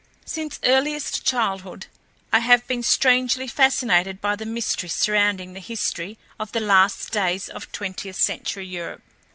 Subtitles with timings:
[0.25, 1.85] Since earliest childhood
[2.33, 7.47] I have been strangely fascinated by the mystery surrounding the history of the last days
[7.49, 9.03] of twentieth century Europe.